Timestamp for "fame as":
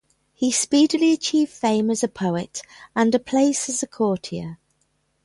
1.51-2.03